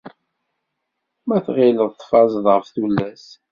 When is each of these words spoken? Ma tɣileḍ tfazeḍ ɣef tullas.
Ma 1.27 1.37
tɣileḍ 1.45 1.89
tfazeḍ 1.93 2.45
ɣef 2.49 2.67
tullas. 2.73 3.25